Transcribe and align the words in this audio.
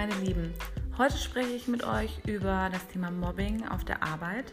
Meine 0.00 0.14
Lieben, 0.24 0.54
heute 0.96 1.18
spreche 1.18 1.50
ich 1.50 1.68
mit 1.68 1.84
euch 1.84 2.20
über 2.26 2.70
das 2.72 2.88
Thema 2.88 3.10
Mobbing 3.10 3.68
auf 3.68 3.84
der 3.84 4.02
Arbeit 4.02 4.50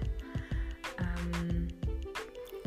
ähm, 0.99 1.69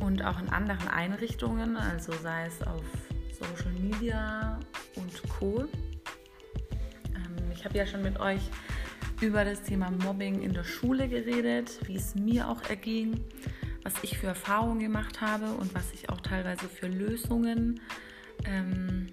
und 0.01 0.25
auch 0.25 0.41
in 0.41 0.49
anderen 0.49 0.89
Einrichtungen, 0.89 1.77
also 1.77 2.11
sei 2.23 2.47
es 2.47 2.63
auf 2.63 2.83
Social 3.39 3.73
Media 3.73 4.59
und 4.97 5.29
Co. 5.29 5.67
Ähm, 7.15 7.53
ich 7.53 7.67
habe 7.67 7.77
ja 7.77 7.85
schon 7.85 8.01
mit 8.01 8.19
euch 8.19 8.41
über 9.21 9.45
das 9.45 9.61
Thema 9.61 9.91
Mobbing 9.91 10.41
in 10.41 10.55
der 10.55 10.65
Schule 10.65 11.07
geredet, 11.07 11.87
wie 11.87 11.97
es 11.97 12.15
mir 12.15 12.49
auch 12.49 12.63
erging, 12.71 13.23
was 13.83 13.93
ich 14.01 14.17
für 14.17 14.29
Erfahrungen 14.29 14.81
gemacht 14.81 15.21
habe 15.21 15.53
und 15.53 15.75
was 15.75 15.93
ich 15.93 16.09
auch 16.09 16.23
teilweise 16.23 16.67
für 16.67 16.89
Lösungen 16.89 17.79
ähm, 18.47 19.09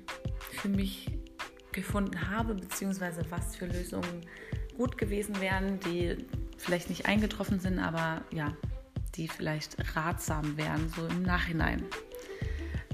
für 0.53 0.69
mich 0.69 1.16
gefunden 1.77 2.29
habe, 2.29 2.55
beziehungsweise 2.55 3.23
was 3.29 3.55
für 3.55 3.67
Lösungen 3.67 4.25
gut 4.75 4.97
gewesen 4.97 5.39
wären, 5.39 5.79
die 5.81 6.17
vielleicht 6.57 6.89
nicht 6.89 7.05
eingetroffen 7.05 7.59
sind, 7.59 7.79
aber 7.79 8.23
ja, 8.31 8.57
die 9.15 9.27
vielleicht 9.27 9.95
ratsam 9.95 10.57
wären, 10.57 10.89
so 10.95 11.05
im 11.05 11.21
Nachhinein. 11.21 11.83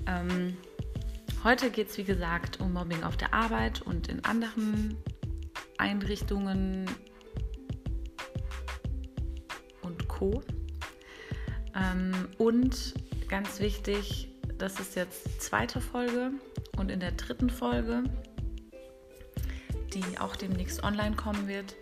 Ähm, 0.05 0.57
heute 1.45 1.69
geht 1.69 1.89
es, 1.89 1.97
wie 1.97 2.03
gesagt, 2.03 2.59
um 2.59 2.73
Mobbing 2.73 3.03
auf 3.03 3.15
der 3.15 3.33
Arbeit 3.33 3.81
und 3.81 4.09
in 4.09 4.23
anderen 4.25 4.97
Einrichtungen 5.77 6.85
und 9.81 10.07
Co. 10.09 10.41
Ähm, 11.73 12.11
und 12.37 12.95
ganz 13.29 13.61
wichtig, 13.61 14.29
das 14.57 14.79
ist 14.81 14.95
jetzt 14.95 15.25
die 15.25 15.37
zweite 15.39 15.79
Folge 15.79 16.31
und 16.77 16.91
in 16.91 16.99
der 16.99 17.13
dritten 17.13 17.49
Folge, 17.49 18.03
die 19.93 20.19
auch 20.19 20.35
demnächst 20.35 20.83
online 20.83 21.15
kommen 21.15 21.47
wird, 21.47 21.75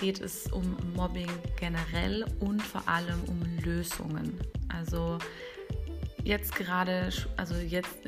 geht 0.00 0.20
es 0.20 0.50
um 0.52 0.76
Mobbing 0.94 1.30
generell 1.58 2.24
und 2.40 2.60
vor 2.62 2.86
allem 2.88 3.22
um 3.24 3.40
Lösungen. 3.62 4.38
Also 4.68 5.18
jetzt 6.24 6.54
gerade, 6.54 7.10
also 7.36 7.54
jetzt 7.54 7.98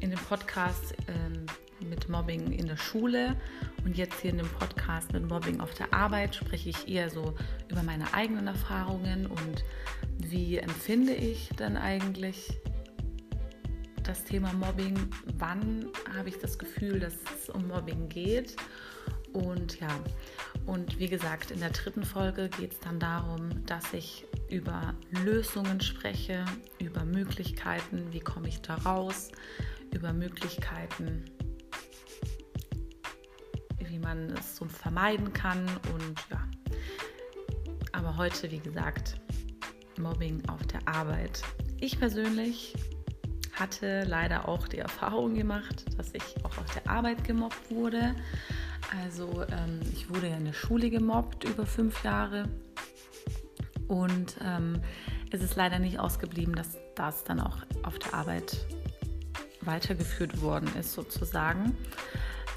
in 0.00 0.10
dem 0.10 0.18
Podcast 0.20 0.94
ähm, 1.08 1.46
mit 1.88 2.08
Mobbing 2.08 2.52
in 2.52 2.66
der 2.66 2.76
Schule 2.76 3.36
und 3.84 3.96
jetzt 3.96 4.20
hier 4.20 4.30
in 4.30 4.38
dem 4.38 4.48
Podcast 4.48 5.12
mit 5.12 5.28
Mobbing 5.28 5.60
auf 5.60 5.74
der 5.74 5.92
Arbeit 5.92 6.34
spreche 6.34 6.70
ich 6.70 6.88
eher 6.88 7.10
so 7.10 7.34
über 7.68 7.82
meine 7.82 8.12
eigenen 8.14 8.46
Erfahrungen 8.46 9.26
und 9.26 9.64
wie 10.18 10.58
empfinde 10.58 11.14
ich 11.14 11.50
dann 11.56 11.76
eigentlich 11.76 12.58
das 14.04 14.24
Thema 14.24 14.52
Mobbing, 14.52 14.96
wann 15.38 15.88
habe 16.16 16.28
ich 16.28 16.38
das 16.38 16.58
Gefühl, 16.58 17.00
dass 17.00 17.14
es 17.34 17.48
um 17.48 17.66
Mobbing 17.68 18.08
geht. 18.08 18.56
Und 19.32 19.80
ja, 19.80 19.88
und 20.66 20.98
wie 20.98 21.08
gesagt, 21.08 21.50
in 21.50 21.60
der 21.60 21.70
dritten 21.70 22.04
Folge 22.04 22.48
geht 22.48 22.74
es 22.74 22.80
dann 22.80 23.00
darum, 23.00 23.64
dass 23.66 23.92
ich 23.92 24.24
über 24.48 24.94
Lösungen 25.24 25.80
spreche, 25.80 26.44
über 26.78 27.04
Möglichkeiten, 27.04 28.12
wie 28.12 28.20
komme 28.20 28.48
ich 28.48 28.60
da 28.60 28.76
raus, 28.76 29.32
über 29.92 30.12
Möglichkeiten, 30.12 31.24
wie 33.78 33.98
man 33.98 34.30
es 34.30 34.56
so 34.56 34.66
vermeiden 34.66 35.32
kann. 35.32 35.66
Und 35.92 36.14
ja, 36.30 36.48
aber 37.92 38.16
heute, 38.16 38.50
wie 38.50 38.60
gesagt, 38.60 39.20
Mobbing 39.98 40.42
auf 40.48 40.64
der 40.66 40.86
Arbeit. 40.86 41.42
Ich 41.80 41.98
persönlich 41.98 42.74
hatte 43.54 44.04
leider 44.04 44.48
auch 44.48 44.68
die 44.68 44.78
Erfahrung 44.78 45.34
gemacht, 45.34 45.84
dass 45.96 46.12
ich 46.12 46.22
auch 46.44 46.58
auf 46.58 46.74
der 46.74 46.90
Arbeit 46.90 47.24
gemobbt 47.24 47.70
wurde. 47.70 48.14
Also 49.02 49.44
ähm, 49.50 49.80
ich 49.92 50.10
wurde 50.10 50.28
ja 50.28 50.36
in 50.36 50.44
der 50.44 50.52
Schule 50.52 50.90
gemobbt 50.90 51.44
über 51.44 51.66
fünf 51.66 52.02
Jahre 52.04 52.48
und 53.88 54.36
ähm, 54.44 54.80
es 55.30 55.42
ist 55.42 55.56
leider 55.56 55.78
nicht 55.78 55.98
ausgeblieben, 55.98 56.54
dass 56.54 56.78
das 56.94 57.24
dann 57.24 57.40
auch 57.40 57.58
auf 57.82 57.98
der 57.98 58.14
Arbeit 58.14 58.56
weitergeführt 59.62 60.42
worden 60.42 60.68
ist 60.78 60.92
sozusagen. 60.92 61.76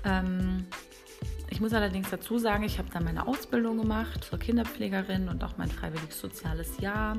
Ähm, 0.03 0.65
ich 1.57 1.61
muss 1.61 1.73
allerdings 1.73 2.11
dazu 2.11 2.37
sagen, 2.37 2.65
ich 2.65 2.77
habe 2.77 2.87
dann 2.93 3.03
meine 3.03 3.25
Ausbildung 3.25 3.79
gemacht 3.79 4.23
zur 4.23 4.37
Kinderpflegerin 4.37 5.27
und 5.27 5.43
auch 5.43 5.57
mein 5.57 5.71
freiwilliges 5.71 6.19
soziales 6.19 6.79
Jahr. 6.79 7.17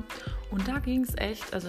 Und 0.49 0.65
da 0.65 0.79
ging 0.79 1.03
es 1.03 1.13
echt, 1.17 1.53
also 1.53 1.67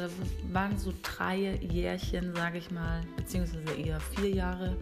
waren 0.52 0.78
so 0.78 0.92
drei 1.02 1.58
Jährchen, 1.60 2.32
sage 2.32 2.58
ich 2.58 2.70
mal, 2.70 3.00
beziehungsweise 3.16 3.74
eher 3.74 3.98
vier 3.98 4.30
Jahre, 4.30 4.76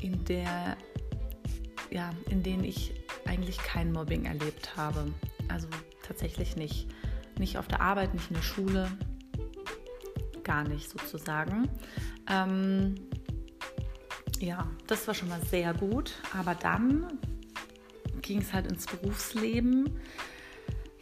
in 0.00 0.24
der, 0.26 0.76
ja, 1.90 2.10
in 2.30 2.44
denen 2.44 2.62
ich 2.62 2.94
eigentlich 3.24 3.58
kein 3.58 3.90
Mobbing 3.90 4.26
erlebt 4.26 4.76
habe. 4.76 5.12
Also 5.48 5.66
tatsächlich 6.06 6.54
nicht. 6.54 6.86
Nicht 7.36 7.58
auf 7.58 7.66
der 7.66 7.80
Arbeit, 7.80 8.14
nicht 8.14 8.30
in 8.30 8.36
der 8.36 8.44
Schule, 8.44 8.88
gar 10.44 10.62
nicht 10.62 10.88
sozusagen. 10.88 11.68
Ähm, 12.30 12.94
ja, 14.40 14.66
das 14.86 15.06
war 15.06 15.14
schon 15.14 15.28
mal 15.28 15.40
sehr 15.42 15.74
gut. 15.74 16.14
Aber 16.38 16.54
dann 16.54 17.18
ging 18.22 18.40
es 18.40 18.52
halt 18.52 18.66
ins 18.66 18.86
Berufsleben. 18.86 20.00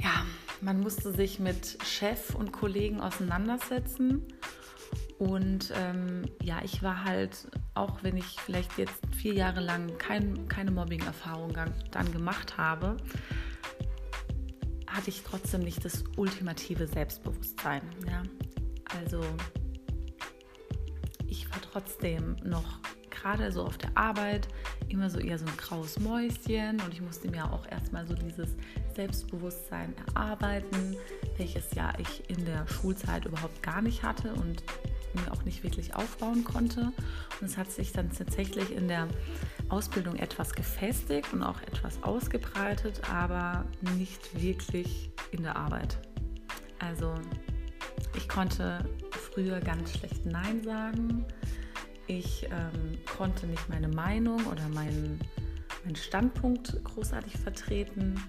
Ja, 0.01 0.25
man 0.61 0.81
musste 0.81 1.13
sich 1.13 1.39
mit 1.39 1.79
Chef 1.85 2.35
und 2.35 2.53
Kollegen 2.53 3.01
auseinandersetzen. 3.01 4.23
Und 5.19 5.73
ähm, 5.75 6.23
ja, 6.43 6.61
ich 6.65 6.83
war 6.83 7.05
halt, 7.05 7.49
auch 7.75 8.03
wenn 8.03 8.17
ich 8.17 8.41
vielleicht 8.41 8.77
jetzt 8.79 9.01
vier 9.17 9.35
Jahre 9.35 9.61
lang 9.61 9.97
kein, 9.99 10.49
keine 10.49 10.71
Mobbing-Erfahrung 10.71 11.55
dann 11.91 12.13
gemacht 12.13 12.59
habe, 12.59 12.97
hatte 14.87 15.11
ich 15.11 15.23
trotzdem 15.23 15.63
nicht 15.63 15.85
das 15.85 16.05
ultimative 16.17 16.87
Selbstbewusstsein. 16.87 17.83
Ja? 18.07 18.23
Also 19.01 19.21
ich 21.27 21.51
war 21.51 21.61
trotzdem 21.61 22.37
noch 22.45 22.81
gerade 23.25 23.51
so 23.51 23.63
auf 23.63 23.79
der 23.79 23.91
Arbeit 23.95 24.49
immer 24.89 25.09
so 25.09 25.19
eher 25.19 25.39
so 25.39 25.47
ein 25.47 25.57
graues 25.57 25.99
Mäuschen 25.99 26.79
und 26.83 26.93
ich 26.93 27.01
musste 27.01 27.31
mir 27.31 27.51
auch 27.51 27.67
erstmal 27.71 28.07
so 28.07 28.15
dieses 28.15 28.51
Selbstbewusstsein 28.95 29.95
erarbeiten, 30.09 30.97
welches 31.39 31.75
ja 31.75 31.95
ich 31.99 32.29
in 32.29 32.45
der 32.45 32.67
Schulzeit 32.69 33.25
überhaupt 33.25 33.63
gar 33.63 33.81
nicht 33.81 34.03
hatte 34.03 34.35
und 34.35 34.63
mir 35.15 35.33
auch 35.33 35.43
nicht 35.45 35.63
wirklich 35.63 35.95
aufbauen 35.95 36.45
konnte. 36.45 36.93
Und 37.41 37.47
es 37.47 37.57
hat 37.57 37.71
sich 37.71 37.93
dann 37.93 38.11
tatsächlich 38.11 38.77
in 38.77 38.89
der 38.89 39.09
Ausbildung 39.71 40.17
etwas 40.17 40.53
gefestigt 40.53 41.33
und 41.33 41.43
auch 41.43 41.63
etwas 41.63 42.03
ausgebreitet, 42.03 43.01
aber 43.11 43.65
nicht 43.97 44.43
wirklich 44.43 45.11
in 45.31 45.45
der 45.45 45.57
Arbeit. 45.57 45.97
Also 46.79 47.15
ich 48.19 48.29
konnte 48.29 48.85
früher 49.13 49.61
ganz 49.61 49.97
schlecht 49.97 50.27
Nein 50.27 50.63
sagen 50.63 51.25
ich 52.07 52.45
ähm, 52.45 52.99
konnte 53.17 53.47
nicht 53.47 53.69
meine 53.69 53.89
Meinung 53.89 54.45
oder 54.47 54.69
meinen, 54.69 55.21
meinen 55.85 55.97
Standpunkt 55.97 56.83
großartig 56.85 57.37
vertreten. 57.37 58.21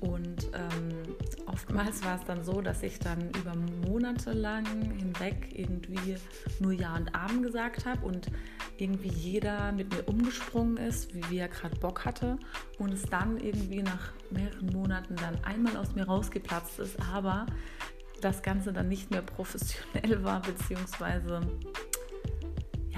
Und 0.00 0.48
ähm, 0.54 1.14
oftmals 1.46 2.02
war 2.04 2.18
es 2.18 2.24
dann 2.24 2.42
so, 2.42 2.62
dass 2.62 2.82
ich 2.82 2.98
dann 2.98 3.30
über 3.38 3.54
Monate 3.86 4.32
lang 4.32 4.64
hinweg 4.96 5.48
irgendwie 5.52 6.16
nur 6.58 6.72
Ja 6.72 6.96
und 6.96 7.14
Amen 7.14 7.42
gesagt 7.42 7.84
habe 7.84 8.06
und 8.06 8.30
irgendwie 8.78 9.10
jeder 9.10 9.72
mit 9.72 9.92
mir 9.92 10.08
umgesprungen 10.08 10.78
ist, 10.78 11.14
wie, 11.14 11.22
wie 11.28 11.38
er 11.38 11.48
gerade 11.48 11.76
Bock 11.76 12.06
hatte 12.06 12.38
und 12.78 12.94
es 12.94 13.02
dann 13.02 13.36
irgendwie 13.36 13.82
nach 13.82 14.12
mehreren 14.30 14.66
Monaten 14.72 15.16
dann 15.16 15.44
einmal 15.44 15.76
aus 15.76 15.94
mir 15.94 16.04
rausgeplatzt 16.04 16.78
ist, 16.78 16.98
aber 17.12 17.44
das 18.22 18.42
Ganze 18.42 18.72
dann 18.72 18.88
nicht 18.88 19.10
mehr 19.10 19.22
professionell 19.22 20.22
war, 20.24 20.40
beziehungsweise 20.40 21.40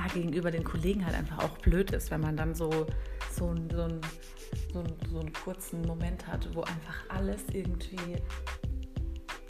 ja, 0.02 0.12
gegenüber 0.12 0.50
den 0.50 0.64
Kollegen 0.64 1.04
halt 1.04 1.16
einfach 1.16 1.38
auch 1.38 1.58
blöd 1.58 1.90
ist, 1.92 2.10
wenn 2.10 2.20
man 2.20 2.36
dann 2.36 2.54
so, 2.54 2.70
so, 3.30 3.54
so, 3.70 3.82
ein, 3.82 4.00
so, 4.72 4.84
so 5.10 5.20
einen 5.20 5.32
kurzen 5.32 5.82
Moment 5.82 6.26
hat, 6.26 6.54
wo 6.54 6.62
einfach 6.62 7.04
alles 7.08 7.44
irgendwie 7.52 8.16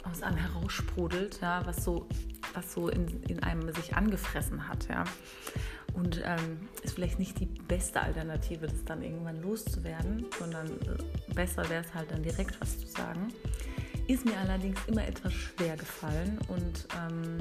aus 0.03 0.21
einem 0.21 0.37
heraussprudelt, 0.37 1.39
ja, 1.41 1.65
was 1.65 1.83
so, 1.83 2.07
was 2.53 2.73
so 2.73 2.89
in, 2.89 3.23
in 3.23 3.41
einem 3.41 3.73
sich 3.73 3.95
angefressen 3.95 4.67
hat, 4.67 4.87
ja. 4.89 5.03
Und 5.93 6.21
ähm, 6.25 6.57
ist 6.81 6.95
vielleicht 6.95 7.19
nicht 7.19 7.39
die 7.39 7.45
beste 7.45 8.01
Alternative, 8.01 8.65
das 8.65 8.83
dann 8.83 9.03
irgendwann 9.03 9.41
loszuwerden, 9.41 10.25
sondern 10.39 10.67
äh, 10.67 11.33
besser 11.33 11.69
wäre 11.69 11.83
es 11.83 11.93
halt 11.93 12.11
dann 12.11 12.23
direkt 12.23 12.59
was 12.59 12.79
zu 12.79 12.87
sagen. 12.87 13.27
Ist 14.07 14.25
mir 14.25 14.37
allerdings 14.39 14.79
immer 14.87 15.07
etwas 15.07 15.33
schwer 15.33 15.77
gefallen 15.77 16.39
und 16.47 16.87
ähm, 16.99 17.37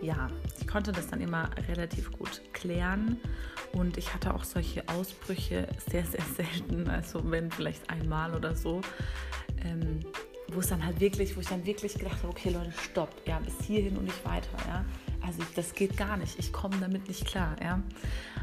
ja, 0.00 0.28
ich 0.60 0.66
konnte 0.66 0.92
das 0.92 1.08
dann 1.08 1.20
immer 1.20 1.50
relativ 1.68 2.12
gut 2.12 2.42
klären 2.52 3.18
und 3.72 3.96
ich 3.96 4.12
hatte 4.12 4.34
auch 4.34 4.44
solche 4.44 4.88
Ausbrüche 4.88 5.68
sehr, 5.90 6.04
sehr 6.04 6.22
selten, 6.36 6.88
also 6.88 7.30
wenn 7.30 7.50
vielleicht 7.50 7.88
einmal 7.90 8.34
oder 8.34 8.54
so, 8.54 8.80
ähm, 9.64 10.00
wo 10.52 10.60
es 10.60 10.68
dann 10.68 10.84
halt 10.84 11.00
wirklich, 11.00 11.36
wo 11.36 11.40
ich 11.40 11.48
dann 11.48 11.66
wirklich 11.66 11.94
gedacht 11.94 12.18
habe, 12.18 12.28
okay 12.28 12.50
Leute, 12.50 12.72
stopp, 12.72 13.10
ja, 13.26 13.38
bis 13.40 13.66
hierhin 13.66 13.96
und 13.96 14.04
nicht 14.04 14.24
weiter, 14.24 14.56
ja. 14.68 14.84
Also 15.26 15.42
das 15.56 15.74
geht 15.74 15.96
gar 15.96 16.16
nicht. 16.16 16.38
Ich 16.38 16.52
komme 16.52 16.76
damit 16.78 17.08
nicht 17.08 17.26
klar. 17.26 17.56
Ja? 17.60 17.82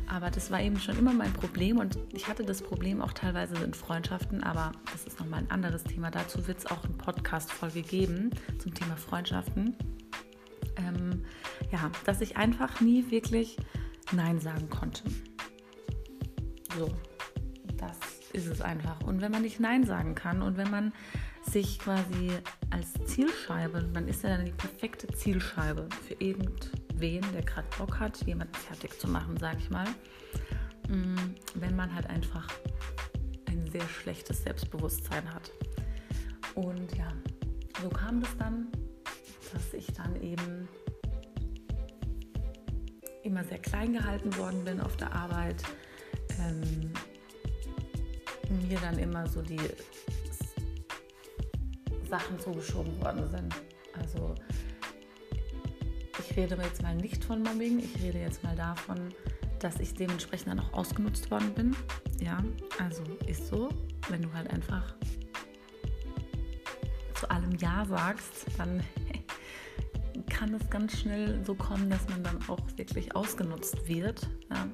Aber 0.07 0.29
das 0.29 0.51
war 0.51 0.61
eben 0.61 0.79
schon 0.79 0.97
immer 0.97 1.13
mein 1.13 1.31
Problem 1.31 1.77
und 1.77 1.97
ich 2.11 2.27
hatte 2.27 2.43
das 2.43 2.61
Problem 2.61 3.01
auch 3.01 3.13
teilweise 3.13 3.55
in 3.63 3.73
Freundschaften, 3.73 4.43
aber 4.43 4.73
das 4.91 5.05
ist 5.05 5.19
nochmal 5.19 5.39
ein 5.39 5.51
anderes 5.51 5.83
Thema. 5.85 6.11
Dazu 6.11 6.45
wird 6.45 6.59
es 6.59 6.65
auch 6.65 6.83
eine 6.83 6.93
Podcast-Folge 6.93 7.83
geben 7.83 8.31
zum 8.59 8.73
Thema 8.73 8.97
Freundschaften. 8.97 9.77
Ähm, 10.77 11.25
ja, 11.71 11.91
dass 12.05 12.21
ich 12.21 12.37
einfach 12.37 12.81
nie 12.81 13.09
wirklich 13.11 13.57
Nein 14.11 14.39
sagen 14.39 14.69
konnte. 14.69 15.03
So, 16.77 16.89
das 17.77 17.97
ist 18.33 18.47
es 18.47 18.61
einfach. 18.61 19.01
Und 19.01 19.21
wenn 19.21 19.31
man 19.31 19.43
nicht 19.43 19.59
Nein 19.59 19.83
sagen 19.83 20.15
kann 20.15 20.41
und 20.41 20.57
wenn 20.57 20.71
man 20.71 20.93
sich 21.43 21.79
quasi 21.79 22.31
als 22.69 22.93
Zielscheibe, 23.05 23.89
man 23.93 24.07
ist 24.07 24.23
ja 24.23 24.37
dann 24.37 24.45
die 24.45 24.51
perfekte 24.51 25.07
Zielscheibe 25.07 25.87
für 26.07 26.15
irgendwen, 26.15 27.21
der 27.33 27.43
gerade 27.43 27.67
Bock 27.77 27.99
hat, 27.99 28.25
jemanden 28.25 28.55
fertig 28.55 28.99
zu 28.99 29.07
machen, 29.07 29.37
sage 29.37 29.57
ich 29.59 29.69
mal. 29.69 29.87
Mm, 30.87 31.15
wenn 31.55 31.75
man 31.75 31.93
halt 31.93 32.07
einfach 32.07 32.47
ein 33.45 33.69
sehr 33.71 33.87
schlechtes 33.87 34.43
Selbstbewusstsein 34.43 35.33
hat. 35.33 35.51
Und 36.55 36.95
ja, 36.97 37.07
so 37.81 37.89
kam 37.89 38.21
das 38.21 38.35
dann, 38.37 38.67
dass 39.53 39.73
ich 39.73 39.87
dann 39.93 40.21
eben 40.21 40.67
immer 43.23 43.43
sehr 43.43 43.59
klein 43.59 43.93
gehalten 43.93 44.35
worden 44.37 44.63
bin 44.65 44.81
auf 44.81 44.97
der 44.97 45.13
Arbeit. 45.13 45.63
Ähm, 46.39 46.91
mir 48.67 48.79
dann 48.79 48.99
immer 48.99 49.27
so 49.27 49.41
die 49.41 49.59
Sachen 52.09 52.39
zugeschoben 52.39 52.99
worden 53.01 53.27
sind. 53.29 53.55
Also 53.99 54.35
ich 56.19 56.37
rede 56.37 56.57
jetzt 56.61 56.81
mal 56.81 56.95
nicht 56.95 57.23
von 57.23 57.41
Mobbing, 57.41 57.79
ich 57.79 58.01
rede 58.01 58.19
jetzt 58.19 58.43
mal 58.43 58.55
davon, 58.55 59.13
dass 59.59 59.79
ich 59.79 59.93
dementsprechend 59.93 60.49
dann 60.49 60.59
auch 60.59 60.73
ausgenutzt 60.73 61.31
worden 61.31 61.53
bin. 61.53 61.75
Ja, 62.21 62.43
also 62.79 63.03
ist 63.27 63.47
so, 63.47 63.69
wenn 64.09 64.21
du 64.21 64.33
halt 64.33 64.51
einfach 64.51 64.95
zu 67.15 67.29
allem 67.29 67.55
Ja 67.57 67.85
sagst, 67.85 68.45
dann 68.57 68.83
kann 70.43 70.55
es 70.55 70.69
ganz 70.69 70.99
schnell 70.99 71.39
so 71.45 71.55
kommen, 71.55 71.89
dass 71.89 72.09
man 72.09 72.21
dann 72.21 72.37
auch 72.49 72.59
wirklich 72.75 73.15
ausgenutzt 73.15 73.87
wird. 73.87 74.27
Ja. 74.49 74.67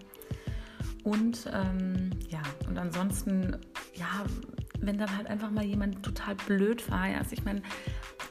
Und 1.03 1.47
ähm, 1.53 2.09
ja, 2.27 2.41
und 2.67 2.79
ansonsten, 2.79 3.55
ja, 3.93 4.25
wenn 4.79 4.97
dann 4.97 5.15
halt 5.15 5.27
einfach 5.27 5.51
mal 5.51 5.63
jemand 5.63 6.03
total 6.03 6.33
blöd 6.47 6.89
war, 6.89 7.07
ja, 7.07 7.19
also 7.19 7.33
ich 7.33 7.45
meine, 7.45 7.61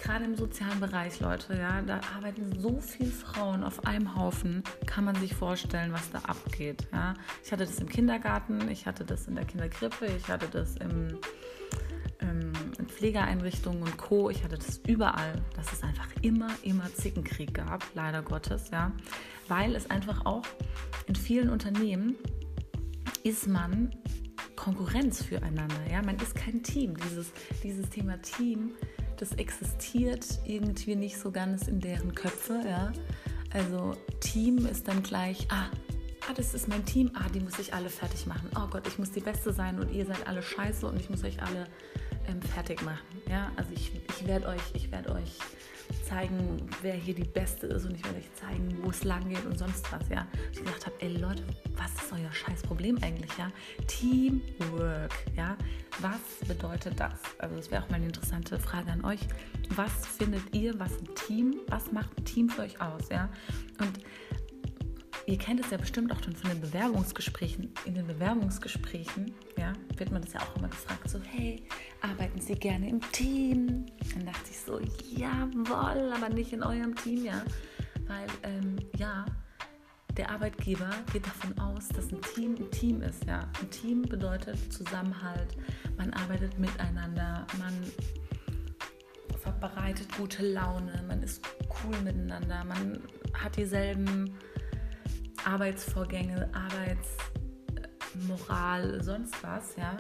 gerade 0.03 0.25
im 0.25 0.37
sozialen 0.37 0.81
Bereich, 0.81 1.21
Leute, 1.21 1.57
ja, 1.57 1.81
da 1.83 2.01
arbeiten 2.17 2.59
so 2.59 2.81
viele 2.81 3.13
Frauen 3.13 3.63
auf 3.63 3.87
einem 3.87 4.17
Haufen, 4.17 4.65
kann 4.87 5.05
man 5.05 5.15
sich 5.15 5.33
vorstellen, 5.33 5.93
was 5.93 6.11
da 6.11 6.19
abgeht. 6.19 6.89
Ja. 6.93 7.15
Ich 7.45 7.53
hatte 7.53 7.65
das 7.65 7.79
im 7.79 7.89
Kindergarten, 7.89 8.69
ich 8.69 8.85
hatte 8.85 9.05
das 9.05 9.29
in 9.29 9.37
der 9.37 9.45
Kinderkrippe, 9.45 10.07
ich 10.07 10.27
hatte 10.27 10.49
das 10.49 10.75
im, 10.79 11.19
Pflegeeinrichtungen 12.89 13.83
und 13.83 13.97
Co. 13.97 14.31
Ich 14.31 14.43
hatte 14.43 14.57
das 14.57 14.81
überall, 14.87 15.43
dass 15.55 15.73
es 15.73 15.83
einfach 15.83 16.09
immer, 16.23 16.51
immer 16.63 16.93
Zickenkrieg 16.95 17.55
gab, 17.55 17.85
leider 17.95 18.23
Gottes, 18.23 18.71
ja, 18.71 18.93
weil 19.49 19.75
es 19.75 19.91
einfach 19.91 20.27
auch 20.27 20.45
in 21.07 21.15
vielen 21.15 21.51
Unternehmen 21.51 22.17
ist 23.25 23.47
man 23.47 23.91
Konkurrenz 24.57 25.23
füreinander. 25.23 25.91
Ja? 25.91 26.03
Man 26.03 26.17
ist 26.17 26.35
kein 26.35 26.63
Team. 26.63 26.97
Dieses, 26.97 27.33
dieses 27.63 27.89
Thema 27.91 28.21
Team, 28.21 28.73
das 29.17 29.33
existiert 29.33 30.27
irgendwie 30.45 30.97
nicht 30.97 31.19
so 31.19 31.31
ganz 31.31 31.69
in 31.69 31.81
deren 31.81 32.15
Köpfe. 32.15 32.61
Ja? 32.67 32.93
Also 33.53 33.97
Team 34.21 34.67
ist 34.67 34.89
dann 34.89 35.03
gleich, 35.03 35.47
ah, 35.51 35.67
ah, 36.29 36.35
das 36.35 36.55
ist 36.55 36.69
mein 36.69 36.85
Team, 36.85 37.11
ah, 37.15 37.29
die 37.33 37.41
muss 37.41 37.59
ich 37.59 37.73
alle 37.73 37.89
fertig 37.89 38.27
machen. 38.27 38.51
Oh 38.57 38.67
Gott, 38.69 38.87
ich 38.87 38.99
muss 38.99 39.11
die 39.11 39.21
Beste 39.21 39.53
sein 39.53 39.79
und 39.79 39.93
ihr 39.93 40.05
seid 40.05 40.27
alle 40.27 40.43
scheiße 40.43 40.87
und 40.87 41.01
ich 41.01 41.09
muss 41.09 41.25
euch 41.25 41.41
alle 41.43 41.67
ähm, 42.29 42.43
fertig 42.43 42.83
machen. 42.83 43.23
Ja? 43.29 43.51
Also 43.57 43.71
ich, 43.75 43.93
ich 44.09 44.27
werde 44.27 44.47
euch, 44.49 44.63
ich 44.75 44.91
werde 44.91 45.13
euch 45.13 45.39
zeigen, 46.05 46.69
wer 46.83 46.95
hier 46.95 47.15
die 47.15 47.25
Beste 47.25 47.67
ist 47.67 47.87
und 47.87 47.95
ich 47.95 48.05
werde 48.05 48.19
euch 48.19 48.33
zeigen, 48.35 48.77
wo 48.83 48.91
es 48.91 49.05
lang 49.05 49.29
geht 49.29 49.45
und 49.47 49.59
sonst 49.59 49.91
was, 49.93 50.09
ja. 50.09 50.27
Ich 50.53 50.59
gedacht 50.59 50.87
habe, 50.87 50.97
ey 51.01 51.17
Leute, 51.17 51.43
was 51.77 51.93
ist 51.95 52.13
euer 52.13 52.33
scheiß 52.33 52.63
Problem 52.63 52.99
eigentlich, 53.03 53.31
ja? 53.39 53.51
Teamwork, 53.87 55.15
ja. 55.37 55.57
Was 56.01 56.47
bedeutet 56.47 56.99
das? 57.01 57.19
Also 57.39 57.57
das 57.57 57.71
wäre 57.71 57.83
auch 57.83 57.89
mal 57.89 57.97
eine 57.97 58.07
interessante 58.07 58.59
Frage 58.59 58.91
an 58.91 59.05
euch. 59.05 59.21
Was 59.71 60.07
findet 60.07 60.55
ihr, 60.55 60.79
was 60.79 60.93
ein 60.93 61.15
Team, 61.27 61.57
was 61.69 61.91
macht 61.93 62.17
ein 62.19 62.25
Team 62.25 62.49
für 62.49 62.63
euch 62.63 62.81
aus, 62.81 63.09
ja? 63.11 63.29
Und 63.81 64.01
ihr 65.29 65.37
kennt 65.37 65.61
es 65.61 65.71
ja 65.71 65.77
bestimmt 65.77 66.11
auch 66.11 66.23
schon 66.25 66.35
von 66.35 66.49
den 66.49 66.61
Bewerbungsgesprächen. 66.61 67.71
In 67.85 67.95
den 67.95 68.07
Bewerbungsgesprächen, 68.07 69.35
ja, 69.59 69.75
wird 69.99 70.11
man 70.11 70.23
das 70.23 70.33
ja 70.33 70.41
auch 70.41 70.57
immer 70.57 70.69
gefragt, 70.69 71.11
so, 71.11 71.21
hey, 71.21 71.63
arbeiten 72.01 72.41
Sie 72.41 72.55
gerne 72.55 72.89
im 72.89 73.01
Team? 73.13 73.85
Dann 74.15 74.25
dachte 74.25 74.51
ich 74.51 74.59
so, 74.59 74.81
jawohl, 75.15 76.13
aber 76.15 76.31
nicht 76.31 76.55
in 76.55 76.63
eurem 76.63 76.97
Team, 76.97 77.27
ja. 77.27 77.43
Weil, 78.07 78.27
ähm, 78.43 78.77
ja, 78.97 79.27
der 80.17 80.31
Arbeitgeber 80.31 80.89
geht 81.13 81.27
davon 81.27 81.59
aus, 81.59 81.89
dass 81.89 82.11
ein 82.11 82.23
Team 82.35 82.55
ein 82.55 82.71
Team 82.71 83.03
ist, 83.03 83.27
ja. 83.27 83.41
Ein 83.61 83.71
Team 83.71 84.03
bedeutet 84.03 84.73
Zusammenhalt, 84.73 85.59
man 85.99 86.11
arbeitet 86.15 86.59
miteinander, 86.59 87.47
man 87.59 87.75
verbreitet 89.43 90.09
gute 90.17 90.43
Laune, 90.43 91.05
man 91.07 91.23
ist 91.23 91.45
cool 91.85 92.01
miteinander, 92.03 92.65
man 92.65 93.03
hat 93.35 93.57
dieselben 93.57 94.35
Arbeitsvorgänge, 95.49 96.49
Arbeitsmoral, 98.13 99.03
sonst 99.03 99.43
was, 99.43 99.75
ja. 99.77 99.97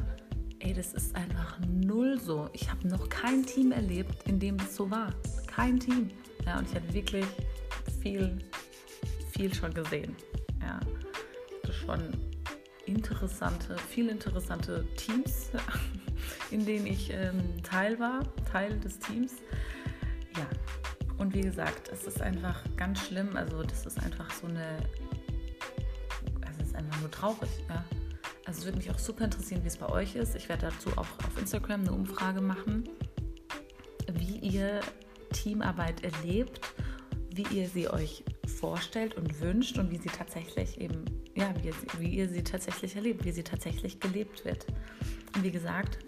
Ey, 0.59 0.75
das 0.75 0.93
ist 0.93 1.17
einfach 1.17 1.59
null 1.67 2.21
so. 2.21 2.51
Ich 2.53 2.69
habe 2.71 2.87
noch 2.87 3.09
kein 3.09 3.47
Team 3.47 3.73
erlebt, 3.73 4.29
in 4.29 4.39
dem 4.39 4.57
es 4.57 4.77
so 4.77 4.91
war. 4.91 5.15
Kein 5.47 5.81
Team. 5.81 6.11
Ja, 6.45 6.59
und 6.59 6.69
ich 6.69 6.75
habe 6.75 6.93
wirklich 6.93 7.25
viel, 8.03 8.37
viel 9.33 9.55
schon 9.55 9.73
gesehen. 9.73 10.15
Ja, 10.61 10.81
hatte 10.81 11.73
schon 11.73 12.03
interessante, 12.85 13.79
viel 13.89 14.11
interessante 14.11 14.85
Teams, 14.97 15.51
in 16.51 16.67
denen 16.67 16.87
ich 16.87 17.11
ähm, 17.11 17.63
Teil 17.63 17.99
war, 17.99 18.21
Teil 18.53 18.79
des 18.81 18.99
Teams. 18.99 19.37
Ja, 20.37 20.47
und 21.17 21.33
wie 21.35 21.41
gesagt, 21.41 21.89
es 21.91 22.05
ist 22.05 22.21
einfach 22.21 22.63
ganz 22.77 23.07
schlimm. 23.07 23.35
Also, 23.35 23.63
das 23.63 23.87
ist 23.87 23.99
einfach 24.03 24.31
so 24.31 24.47
eine 24.47 24.79
einfach 26.79 27.01
nur 27.01 27.11
traurig. 27.11 27.51
Ja? 27.69 27.85
Also 28.47 28.61
es 28.61 28.65
würde 28.65 28.79
mich 28.79 28.91
auch 28.91 28.99
super 28.99 29.25
interessieren, 29.25 29.63
wie 29.63 29.69
es 29.69 29.77
bei 29.77 29.89
euch 29.89 30.15
ist. 30.17 30.35
Ich 30.35 30.49
werde 30.49 30.71
dazu 30.71 30.91
auch 30.93 31.07
auf 31.27 31.39
Instagram 31.39 31.83
eine 31.83 31.93
Umfrage 31.93 32.41
machen, 32.41 32.89
wie 34.13 34.39
ihr 34.39 34.81
Teamarbeit 35.33 36.03
erlebt, 36.03 36.61
wie 37.35 37.47
ihr 37.55 37.69
sie 37.69 37.89
euch 37.89 38.25
vorstellt 38.59 39.15
und 39.17 39.41
wünscht 39.41 39.79
und 39.79 39.91
wie 39.91 39.99
sie 39.99 40.09
tatsächlich 40.09 40.81
eben, 40.81 41.05
ja, 41.35 41.53
wie 41.61 41.69
ihr, 41.69 41.75
wie 41.99 42.09
ihr 42.09 42.29
sie 42.29 42.43
tatsächlich 42.43 42.97
erlebt, 42.97 43.25
wie 43.25 43.33
sie 43.33 43.45
tatsächlich 43.45 44.01
gelebt 44.01 44.45
wird. 44.45 44.67
Und 45.37 45.45
wie 45.45 45.51
gesagt, 45.51 45.99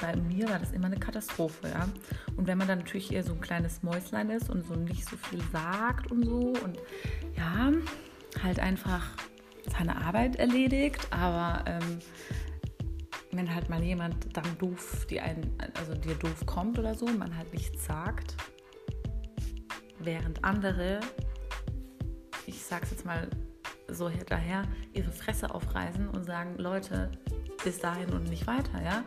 bei 0.00 0.14
mir 0.16 0.48
war 0.48 0.58
das 0.58 0.72
immer 0.72 0.86
eine 0.86 0.98
Katastrophe, 0.98 1.68
ja. 1.68 1.88
Und 2.36 2.46
wenn 2.46 2.58
man 2.58 2.68
dann 2.68 2.78
natürlich 2.78 3.12
eher 3.12 3.24
so 3.24 3.32
ein 3.32 3.40
kleines 3.40 3.82
Mäuslein 3.82 4.30
ist 4.30 4.50
und 4.50 4.66
so 4.66 4.74
nicht 4.74 5.08
so 5.08 5.16
viel 5.16 5.40
sagt 5.52 6.10
und 6.12 6.24
so 6.24 6.54
und 6.62 6.78
ja, 7.36 7.72
halt 8.42 8.60
einfach 8.60 9.08
seine 9.70 9.96
Arbeit 9.96 10.36
erledigt, 10.36 11.06
aber 11.10 11.64
ähm, 11.66 11.98
wenn 13.32 13.54
halt 13.54 13.68
mal 13.68 13.82
jemand 13.82 14.36
dann 14.36 14.58
doof, 14.58 15.06
die 15.08 15.20
einen, 15.20 15.56
also 15.78 15.94
dir 15.94 16.14
doof 16.14 16.44
kommt 16.46 16.78
oder 16.78 16.94
so, 16.94 17.06
man 17.06 17.36
halt 17.36 17.52
nichts 17.52 17.84
sagt, 17.84 18.36
während 19.98 20.44
andere, 20.44 21.00
ich 22.46 22.62
sag's 22.62 22.90
jetzt 22.90 23.04
mal 23.04 23.28
so 23.88 24.10
daher, 24.28 24.62
ihre 24.92 25.10
Fresse 25.10 25.52
aufreißen 25.52 26.08
und 26.08 26.24
sagen, 26.24 26.56
Leute, 26.58 27.10
bis 27.64 27.78
dahin 27.78 28.10
und 28.10 28.24
nicht 28.24 28.46
weiter, 28.46 28.82
ja. 28.82 29.04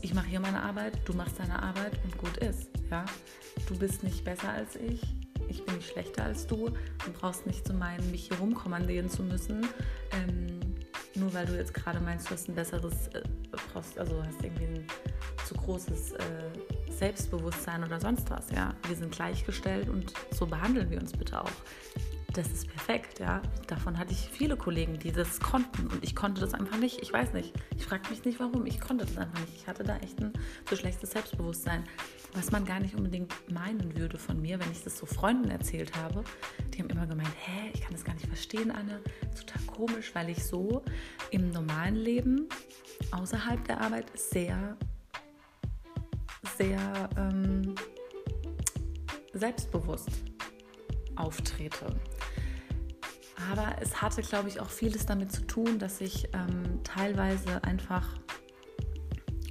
Ich 0.00 0.14
mache 0.14 0.26
hier 0.26 0.40
meine 0.40 0.62
Arbeit, 0.62 0.98
du 1.04 1.12
machst 1.12 1.38
deine 1.38 1.62
Arbeit 1.62 1.92
und 2.04 2.18
gut 2.18 2.36
ist, 2.38 2.70
ja. 2.90 3.04
Du 3.68 3.78
bist 3.78 4.02
nicht 4.02 4.24
besser 4.24 4.50
als 4.50 4.76
ich, 4.76 5.02
ich 5.52 5.64
bin 5.64 5.76
nicht 5.76 5.90
schlechter 5.90 6.24
als 6.24 6.46
du. 6.46 6.70
Du 7.04 7.12
brauchst 7.20 7.46
nicht 7.46 7.66
zu 7.66 7.74
meinen, 7.74 8.10
mich 8.10 8.28
hier 8.28 8.38
rumkommandieren 8.38 9.08
zu 9.08 9.22
müssen. 9.22 9.66
Ähm, 10.12 10.60
nur 11.14 11.32
weil 11.34 11.46
du 11.46 11.56
jetzt 11.56 11.74
gerade 11.74 12.00
meinst, 12.00 12.28
du 12.28 12.34
hast 12.34 12.48
ein 12.48 12.54
besseres, 12.54 13.08
äh, 13.08 13.22
brauchst, 13.72 13.98
also 13.98 14.22
hast 14.24 14.42
irgendwie 14.42 14.64
ein 14.64 14.86
zu 15.46 15.54
großes 15.54 16.12
äh, 16.12 16.20
Selbstbewusstsein 16.90 17.84
oder 17.84 18.00
sonst 18.00 18.30
was. 18.30 18.50
Ja, 18.50 18.74
wir 18.88 18.96
sind 18.96 19.12
gleichgestellt 19.12 19.88
und 19.88 20.12
so 20.30 20.46
behandeln 20.46 20.90
wir 20.90 21.00
uns 21.00 21.12
bitte 21.12 21.40
auch. 21.40 21.50
Das 22.32 22.50
ist 22.50 22.68
perfekt, 22.68 23.20
ja. 23.20 23.42
Davon 23.66 23.98
hatte 23.98 24.12
ich 24.12 24.28
viele 24.30 24.56
Kollegen, 24.56 24.98
die 24.98 25.12
das 25.12 25.40
konnten 25.40 25.86
und 25.88 26.02
ich 26.02 26.16
konnte 26.16 26.40
das 26.40 26.54
einfach 26.54 26.78
nicht. 26.78 27.00
Ich 27.02 27.12
weiß 27.12 27.32
nicht. 27.32 27.52
Ich 27.76 27.84
frage 27.84 28.08
mich 28.10 28.24
nicht, 28.24 28.40
warum. 28.40 28.66
Ich 28.66 28.80
konnte 28.80 29.04
das 29.04 29.16
einfach 29.18 29.38
nicht. 29.40 29.54
Ich 29.56 29.66
hatte 29.66 29.84
da 29.84 29.96
echt 29.98 30.20
ein 30.20 30.32
so 30.68 30.76
schlechtes 30.76 31.10
Selbstbewusstsein, 31.12 31.84
was 32.34 32.50
man 32.50 32.64
gar 32.64 32.80
nicht 32.80 32.94
unbedingt 32.94 33.32
meinen 33.50 33.96
würde 33.96 34.18
von 34.18 34.40
mir, 34.40 34.58
wenn 34.58 34.70
ich 34.72 34.82
das 34.82 34.98
so 34.98 35.06
Freunden 35.06 35.50
erzählt 35.50 35.96
habe. 35.96 36.24
Die 36.72 36.80
haben 36.80 36.90
immer 36.90 37.06
gemeint, 37.06 37.32
hä, 37.44 37.70
ich 37.74 37.82
kann 37.82 37.92
das 37.92 38.04
gar 38.04 38.14
nicht 38.14 38.26
verstehen, 38.26 38.70
Anne. 38.70 39.00
Total 39.38 39.62
komisch, 39.66 40.14
weil 40.14 40.30
ich 40.30 40.44
so 40.44 40.82
im 41.30 41.50
normalen 41.50 41.96
Leben 41.96 42.48
außerhalb 43.10 43.64
der 43.66 43.80
Arbeit 43.80 44.06
sehr, 44.14 44.76
sehr 46.56 47.10
ähm, 47.16 47.74
selbstbewusst 49.34 50.31
auftrete. 51.16 51.86
Aber 53.50 53.76
es 53.80 54.00
hatte, 54.00 54.22
glaube 54.22 54.48
ich, 54.48 54.60
auch 54.60 54.70
vieles 54.70 55.06
damit 55.06 55.32
zu 55.32 55.46
tun, 55.46 55.78
dass 55.78 56.00
ich 56.00 56.28
ähm, 56.32 56.80
teilweise 56.84 57.62
einfach 57.64 58.06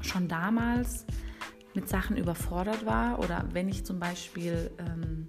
schon 0.02 0.28
damals 0.28 1.06
mit 1.74 1.88
Sachen 1.88 2.18
überfordert 2.18 2.86
war 2.86 3.20
oder 3.20 3.46
wenn 3.54 3.70
ich 3.70 3.86
zum 3.86 4.00
Beispiel, 4.00 4.72
ähm, 4.80 5.28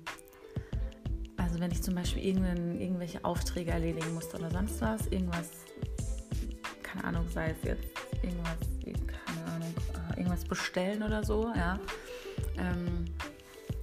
also 1.37 1.61
wenn 1.61 1.71
ich 1.71 1.83
zum 1.83 1.95
Beispiel 1.95 2.23
irgendwelche 2.25 3.25
Aufträge 3.25 3.71
erledigen 3.71 4.15
musste 4.15 4.39
oder 4.39 4.51
sonst 4.51 4.81
was, 4.81 5.07
irgendwas, 5.09 5.51
keine 6.83 7.05
Ahnung, 7.05 7.29
sei 7.29 7.51
es 7.51 7.65
jetzt 7.65 7.85
irgendwas, 8.23 8.59
keine 9.07 9.53
Ahnung, 9.53 9.75
äh, 9.95 10.19
irgendwas 10.19 10.45
bestellen 10.45 11.03
oder 11.03 11.23
so, 11.25 11.53
ja, 11.55 11.79
ähm, 12.59 13.05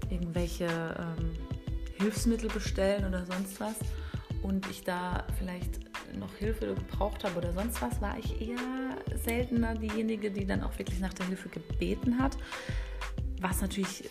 irgendwelche 0.10 0.66
ähm, 0.66 1.32
Hilfsmittel 2.00 2.50
bestellen 2.50 3.06
oder 3.06 3.26
sonst 3.26 3.60
was 3.60 3.76
und 4.42 4.70
ich 4.70 4.84
da 4.84 5.26
vielleicht 5.38 5.80
noch 6.18 6.34
Hilfe 6.36 6.74
gebraucht 6.74 7.24
habe 7.24 7.38
oder 7.38 7.54
sonst 7.54 7.82
was, 7.82 8.02
war 8.02 8.18
ich 8.18 8.42
eher 8.42 8.58
seltener 9.24 9.76
diejenige, 9.76 10.32
die 10.32 10.46
dann 10.46 10.64
auch 10.64 10.78
wirklich 10.80 11.00
nach 11.00 11.14
der 11.14 11.28
Hilfe 11.28 11.50
gebeten 11.50 12.18
hat. 12.20 12.38
Was 13.42 13.62
natürlich 13.62 14.10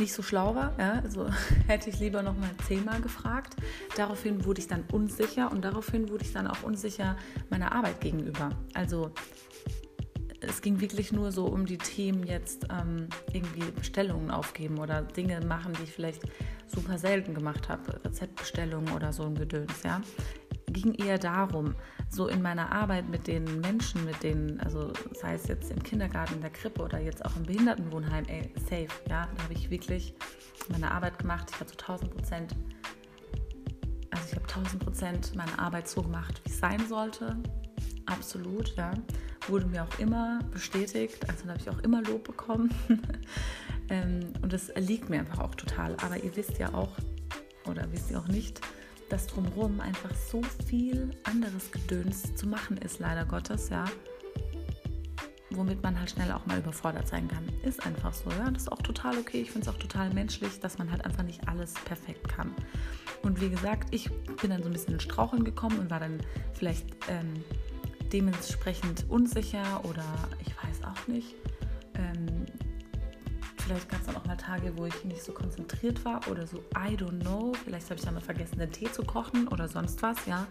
nicht 0.00 0.12
so 0.12 0.22
schlau 0.22 0.54
war. 0.54 0.72
Ja? 0.78 1.00
Also 1.02 1.28
hätte 1.66 1.90
ich 1.90 2.00
lieber 2.00 2.22
noch 2.22 2.36
mal 2.36 2.50
zehnmal 2.66 3.00
gefragt. 3.00 3.54
Daraufhin 3.96 4.44
wurde 4.44 4.60
ich 4.60 4.66
dann 4.66 4.84
unsicher 4.90 5.50
und 5.52 5.62
daraufhin 5.62 6.08
wurde 6.08 6.24
ich 6.24 6.32
dann 6.32 6.46
auch 6.46 6.62
unsicher 6.62 7.16
meiner 7.50 7.72
Arbeit 7.72 8.00
gegenüber. 8.00 8.50
Also 8.74 9.12
es 10.40 10.62
ging 10.62 10.80
wirklich 10.80 11.12
nur 11.12 11.32
so 11.32 11.46
um 11.46 11.66
die 11.66 11.78
Themen 11.78 12.24
jetzt 12.24 12.66
ähm, 12.70 13.08
irgendwie 13.32 13.70
Bestellungen 13.70 14.30
aufgeben 14.30 14.78
oder 14.78 15.02
Dinge 15.02 15.40
machen, 15.44 15.72
die 15.78 15.84
ich 15.84 15.92
vielleicht 15.92 16.22
super 16.66 16.98
selten 16.98 17.34
gemacht 17.34 17.68
habe, 17.68 18.02
Rezeptbestellungen 18.04 18.92
oder 18.94 19.12
so 19.12 19.24
ein 19.24 19.34
Gedöns, 19.34 19.82
ja. 19.84 20.00
Ging 20.68 20.94
eher 20.94 21.18
darum, 21.18 21.74
so 22.08 22.28
in 22.28 22.42
meiner 22.42 22.70
Arbeit 22.70 23.08
mit 23.08 23.26
den 23.26 23.60
Menschen, 23.60 24.04
mit 24.04 24.22
denen, 24.22 24.60
also 24.60 24.92
sei 25.12 25.34
es 25.34 25.48
jetzt 25.48 25.70
im 25.70 25.82
Kindergarten, 25.82 26.34
in 26.34 26.40
der 26.40 26.50
Krippe 26.50 26.82
oder 26.82 27.00
jetzt 27.00 27.24
auch 27.24 27.36
im 27.36 27.42
Behindertenwohnheim, 27.42 28.24
ey, 28.26 28.52
safe, 28.56 28.86
ja, 29.08 29.28
da 29.34 29.42
habe 29.42 29.52
ich 29.52 29.68
wirklich 29.68 30.14
meine 30.68 30.90
Arbeit 30.90 31.18
gemacht. 31.18 31.48
Ich 31.50 31.58
habe 31.58 31.66
zu 31.66 31.76
1000 31.76 32.10
Prozent, 32.14 32.54
also 34.10 34.24
ich 34.28 34.36
habe 34.36 34.46
1000 34.46 34.84
Prozent 34.84 35.34
meine 35.34 35.58
Arbeit 35.58 35.88
so 35.88 36.02
gemacht, 36.02 36.40
wie 36.44 36.50
es 36.50 36.58
sein 36.58 36.86
sollte. 36.86 37.36
Absolut, 38.10 38.76
ja 38.76 38.92
wurde 39.48 39.66
mir 39.66 39.82
auch 39.82 39.98
immer 39.98 40.40
bestätigt, 40.50 41.28
also 41.28 41.44
da 41.44 41.50
habe 41.52 41.60
ich 41.60 41.70
auch 41.70 41.78
immer 41.80 42.02
Lob 42.02 42.24
bekommen. 42.24 42.72
ähm, 43.88 44.20
und 44.42 44.52
das 44.52 44.72
liegt 44.76 45.08
mir 45.08 45.20
einfach 45.20 45.40
auch 45.40 45.54
total. 45.54 45.96
Aber 46.02 46.22
ihr 46.22 46.34
wisst 46.36 46.58
ja 46.58 46.72
auch, 46.74 46.96
oder 47.66 47.90
wisst 47.92 48.10
ihr 48.10 48.18
auch 48.18 48.28
nicht, 48.28 48.60
dass 49.08 49.26
drumherum 49.26 49.80
einfach 49.80 50.14
so 50.14 50.42
viel 50.66 51.10
anderes 51.24 51.72
Gedöns 51.72 52.34
zu 52.36 52.46
machen 52.46 52.76
ist, 52.78 53.00
leider 53.00 53.24
Gottes, 53.24 53.68
ja. 53.68 53.84
Womit 55.52 55.82
man 55.82 55.98
halt 55.98 56.10
schnell 56.10 56.30
auch 56.30 56.46
mal 56.46 56.58
überfordert 56.58 57.08
sein 57.08 57.26
kann. 57.26 57.44
Ist 57.64 57.84
einfach 57.84 58.14
so, 58.14 58.30
ja. 58.30 58.50
Das 58.50 58.62
ist 58.62 58.72
auch 58.72 58.82
total 58.82 59.18
okay. 59.18 59.40
Ich 59.40 59.50
finde 59.50 59.68
es 59.68 59.74
auch 59.74 59.78
total 59.78 60.14
menschlich, 60.14 60.60
dass 60.60 60.78
man 60.78 60.92
halt 60.92 61.04
einfach 61.04 61.24
nicht 61.24 61.48
alles 61.48 61.74
perfekt 61.74 62.28
kann. 62.28 62.54
Und 63.22 63.40
wie 63.40 63.50
gesagt, 63.50 63.88
ich 63.90 64.08
bin 64.40 64.50
dann 64.50 64.62
so 64.62 64.68
ein 64.68 64.72
bisschen 64.72 64.94
in 64.94 65.00
Straucheln 65.00 65.42
gekommen 65.42 65.80
und 65.80 65.90
war 65.90 65.98
dann 65.98 66.20
vielleicht 66.54 66.86
ähm, 67.08 67.44
dementsprechend 68.12 69.06
unsicher 69.08 69.84
oder 69.84 70.04
ich 70.44 70.54
weiß 70.56 70.84
auch 70.84 71.08
nicht. 71.08 71.34
Ähm, 71.94 72.46
vielleicht 73.58 73.88
gab 73.88 74.00
es 74.00 74.06
dann 74.06 74.16
auch 74.16 74.26
mal 74.26 74.36
Tage, 74.36 74.76
wo 74.76 74.86
ich 74.86 75.04
nicht 75.04 75.22
so 75.22 75.32
konzentriert 75.32 76.04
war 76.04 76.20
oder 76.28 76.46
so, 76.46 76.58
I 76.76 76.96
don't 76.96 77.20
know. 77.20 77.52
Vielleicht 77.64 77.86
habe 77.86 77.96
ich 77.96 78.04
dann 78.04 78.14
mal 78.14 78.20
vergessen, 78.20 78.58
den 78.58 78.72
Tee 78.72 78.90
zu 78.90 79.02
kochen 79.02 79.48
oder 79.48 79.68
sonst 79.68 80.02
was, 80.02 80.26
ja. 80.26 80.46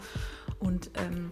Und 0.59 0.91
ähm, 0.95 1.29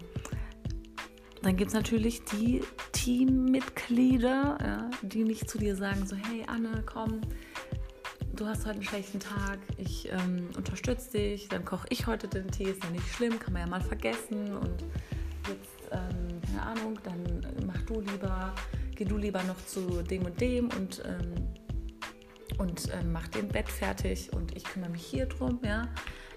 dann 1.42 1.56
gibt 1.56 1.68
es 1.68 1.74
natürlich 1.74 2.24
die 2.24 2.62
Teammitglieder, 2.92 4.58
ja, 4.60 4.90
die 5.02 5.24
nicht 5.24 5.48
zu 5.48 5.58
dir 5.58 5.76
sagen, 5.76 6.06
so, 6.06 6.16
hey 6.16 6.44
Anne, 6.46 6.82
komm, 6.84 7.20
du 8.34 8.46
hast 8.46 8.66
heute 8.66 8.74
einen 8.74 8.82
schlechten 8.82 9.20
Tag, 9.20 9.58
ich 9.76 10.10
ähm, 10.10 10.50
unterstütze 10.56 11.12
dich, 11.12 11.48
dann 11.48 11.64
koche 11.64 11.86
ich 11.90 12.06
heute 12.06 12.28
den 12.28 12.50
Tee, 12.50 12.64
ist 12.64 12.82
ja 12.84 12.90
nicht 12.90 13.06
schlimm, 13.14 13.38
kann 13.38 13.52
man 13.52 13.62
ja 13.62 13.68
mal 13.68 13.80
vergessen 13.80 14.56
und 14.56 14.84
jetzt 15.48 15.78
ähm, 15.90 16.40
keine 16.46 16.62
Ahnung, 16.62 16.98
dann 17.04 17.46
mach 17.66 17.80
du 17.82 18.00
lieber, 18.00 18.54
geh 18.94 19.04
du 19.04 19.16
lieber 19.16 19.42
noch 19.44 19.64
zu 19.66 20.02
dem 20.02 20.24
und 20.24 20.40
dem 20.40 20.68
und, 20.78 21.02
ähm, 21.06 21.48
und 22.58 22.88
ähm, 22.92 23.12
mach 23.12 23.28
den 23.28 23.48
Bett 23.48 23.68
fertig 23.68 24.32
und 24.32 24.56
ich 24.56 24.64
kümmere 24.64 24.90
mich 24.90 25.04
hier 25.04 25.26
drum, 25.26 25.60
ja. 25.62 25.88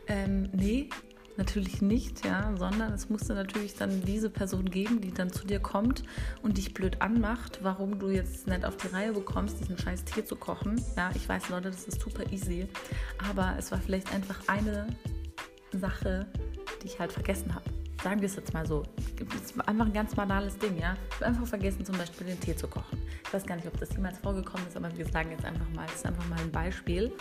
Ähm, 0.08 0.50
nee, 0.53 0.89
natürlich 1.38 1.82
nicht, 1.82 2.25
ja, 2.25 2.53
sondern 2.58 2.94
es 2.94 3.10
musste 3.10 3.34
natürlich 3.34 3.75
dann 3.75 4.03
diese 4.03 4.30
Person 4.30 4.65
geben, 4.65 5.01
die 5.01 5.12
dann 5.12 5.32
zu 5.32 5.46
dir 5.46 5.60
kommt 5.60 6.03
und 6.41 6.58
dich 6.58 6.74
blöd 6.74 7.01
anmacht, 7.01 7.60
warum 7.62 8.00
du 8.00 8.10
jetzt 8.10 8.48
nicht 8.48 8.65
auf 8.65 8.77
die 8.77 8.88
Reihe 8.88 9.13
bekommst, 9.13 9.60
diesen 9.60 9.77
scheiß 9.77 10.03
Tee 10.06 10.25
zu 10.25 10.36
kochen. 10.36 10.82
Ja, 10.98 11.12
ich 11.15 11.27
weiß, 11.27 11.50
Leute, 11.50 11.72
das 11.72 11.86
ist 11.86 12.01
super 12.01 12.32
easy, 12.32 12.68
aber 13.30 13.56
es 13.58 13.72
war 13.72 13.80
vielleicht 13.80 14.13
einfach 14.13 14.48
eine 14.48 14.88
Sache, 15.72 16.27
die 16.82 16.88
ich 16.88 17.00
halt 17.00 17.12
vergessen 17.12 17.56
habe 17.56 17.80
sagen 18.03 18.22
wir 18.22 18.27
es 18.27 18.36
jetzt 18.36 18.53
mal 18.53 18.65
so, 18.65 18.84
es 19.36 19.51
ist 19.51 19.67
einfach 19.67 19.86
ein 19.86 19.93
ganz 19.93 20.15
banales 20.15 20.58
Ding, 20.58 20.77
ja. 20.79 20.96
Ich 21.10 21.15
habe 21.15 21.25
einfach 21.27 21.48
vergessen, 21.48 21.86
zum 21.86 21.98
Beispiel 21.98 22.27
den 22.27 22.39
Tee 22.39 22.55
zu 22.55 22.67
kochen. 22.67 22.98
Ich 23.24 23.34
weiß 23.34 23.46
gar 23.46 23.55
nicht, 23.55 23.67
ob 23.67 23.79
das 23.79 23.91
jemals 23.93 24.17
vorgekommen 24.17 24.67
ist, 24.67 24.75
aber 24.75 24.96
wir 24.98 25.05
sagen 25.05 25.31
jetzt 25.31 25.46
einfach 25.46 25.70
mal, 25.75 25.86
es 25.88 25.96
ist 25.96 26.05
einfach 26.05 26.27
mal 26.27 26.39
ein 26.39 26.51
Beispiel. 26.51 27.12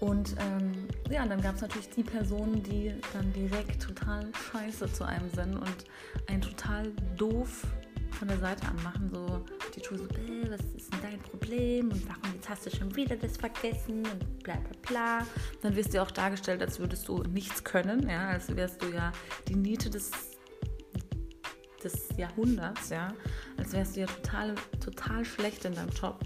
Und 0.00 0.34
ähm, 0.40 0.88
ja, 1.10 1.26
dann 1.26 1.42
gab 1.42 1.56
es 1.56 1.60
natürlich 1.60 1.90
die 1.90 2.02
Personen, 2.02 2.62
die 2.62 2.94
dann 3.12 3.32
direkt 3.32 3.82
total 3.82 4.26
scheiße 4.50 4.90
zu 4.92 5.04
einem 5.04 5.28
sind 5.30 5.54
und 5.54 5.84
einen 6.26 6.40
total 6.40 6.90
doof 7.16 7.66
von 8.14 8.28
der 8.28 8.38
Seite 8.38 8.66
anmachen, 8.66 9.08
so 9.08 9.44
die 9.74 9.80
tun 9.80 9.98
so, 9.98 10.04
was 10.50 10.60
ist 10.76 10.92
denn 10.92 11.00
dein 11.02 11.18
Problem 11.20 11.90
und 11.90 12.08
warum 12.08 12.34
jetzt 12.34 12.48
hast 12.48 12.66
du 12.66 12.70
schon 12.70 12.94
wieder 12.96 13.16
das 13.16 13.36
vergessen 13.36 14.04
und 14.06 14.42
bla 14.42 14.54
bla 14.56 14.72
bla. 14.86 15.26
Dann 15.62 15.76
wirst 15.76 15.94
du 15.94 16.02
auch 16.02 16.10
dargestellt, 16.10 16.62
als 16.62 16.78
würdest 16.78 17.08
du 17.08 17.22
nichts 17.22 17.64
können, 17.64 18.08
ja, 18.08 18.28
als 18.28 18.54
wärst 18.54 18.82
du 18.82 18.88
ja 18.88 19.12
die 19.48 19.56
Niete 19.56 19.90
des, 19.90 20.10
des 21.82 22.08
Jahrhunderts, 22.16 22.90
ja, 22.90 23.14
als 23.56 23.72
wärst 23.72 23.96
du 23.96 24.00
ja 24.00 24.06
total, 24.06 24.54
total 24.80 25.24
schlecht 25.24 25.64
in 25.64 25.74
deinem 25.74 25.90
Job 25.90 26.20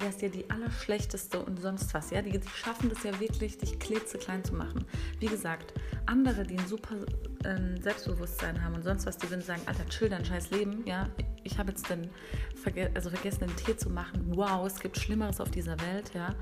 wärst 0.00 0.22
ja 0.22 0.28
die 0.28 0.48
allerschlechteste 0.50 1.40
und 1.40 1.60
sonst 1.60 1.92
was. 1.94 2.10
Ja, 2.10 2.22
die, 2.22 2.30
die 2.30 2.48
schaffen 2.48 2.88
das 2.88 3.02
ja 3.02 3.18
wirklich, 3.20 3.58
dich 3.58 3.78
klitzeklein 3.78 4.44
zu 4.44 4.54
machen. 4.54 4.84
Wie 5.18 5.26
gesagt, 5.26 5.74
andere, 6.06 6.44
die 6.44 6.58
ein 6.58 6.66
super 6.66 6.96
äh, 7.44 7.80
Selbstbewusstsein 7.80 8.62
haben 8.62 8.74
und 8.74 8.82
sonst 8.82 9.06
was, 9.06 9.18
die 9.18 9.28
würden 9.30 9.42
sagen, 9.42 9.62
Alter, 9.66 9.86
chill 9.88 10.08
dein 10.08 10.24
scheiß 10.24 10.50
Leben. 10.50 10.84
Ja, 10.86 11.08
ich 11.50 11.58
habe 11.58 11.70
jetzt 11.70 11.88
den, 11.88 12.08
verge 12.54 12.90
also 12.94 13.10
vergessen, 13.10 13.44
einen 13.44 13.56
Tee 13.56 13.76
zu 13.76 13.90
machen. 13.90 14.24
Wow, 14.34 14.66
es 14.66 14.78
gibt 14.80 14.98
Schlimmeres 14.98 15.40
auf 15.40 15.50
dieser 15.50 15.78
Welt. 15.80 16.12
Ja, 16.14 16.34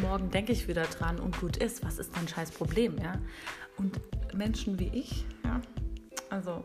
morgen 0.00 0.30
denke 0.30 0.52
ich 0.52 0.68
wieder 0.68 0.84
dran 0.84 1.18
und 1.18 1.38
gut 1.38 1.58
ist. 1.58 1.84
Was 1.84 1.98
ist 1.98 2.16
dein 2.16 2.26
scheiß 2.26 2.52
Problem? 2.52 2.96
Ja, 2.98 3.14
und 3.76 4.00
Menschen 4.34 4.78
wie 4.78 4.88
ich, 4.88 5.26
ja, 5.44 5.60
also 6.30 6.64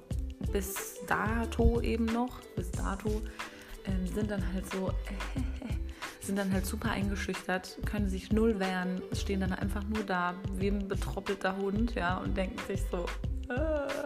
bis 0.51 0.95
dato 1.07 1.81
eben 1.81 2.05
noch, 2.05 2.39
bis 2.55 2.71
dato 2.71 3.21
ähm, 3.85 4.07
sind 4.07 4.31
dann 4.31 4.43
halt 4.53 4.71
so, 4.71 4.89
äh, 4.89 5.41
sind 6.25 6.37
dann 6.37 6.51
halt 6.51 6.65
super 6.65 6.91
eingeschüchtert, 6.91 7.77
können 7.85 8.07
sich 8.07 8.31
null 8.31 8.59
wehren, 8.59 9.01
stehen 9.13 9.41
dann 9.41 9.53
einfach 9.53 9.83
nur 9.83 10.03
da 10.03 10.35
wie 10.55 10.69
ein 10.69 10.87
betroppelter 10.87 11.57
Hund, 11.57 11.95
ja, 11.95 12.17
und 12.17 12.37
denken 12.37 12.59
sich 12.67 12.81
so, 12.91 13.05
äh, 13.05 13.26